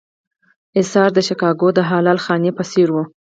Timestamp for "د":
1.13-1.17, 1.73-1.79